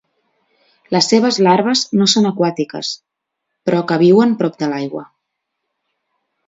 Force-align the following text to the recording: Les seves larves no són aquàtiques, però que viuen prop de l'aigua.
Les 0.95 1.09
seves 1.11 1.37
larves 1.47 1.83
no 2.01 2.07
són 2.15 2.29
aquàtiques, 2.31 2.91
però 3.69 3.85
que 3.93 4.01
viuen 4.07 4.35
prop 4.43 4.61
de 4.65 4.71
l'aigua. 4.75 5.09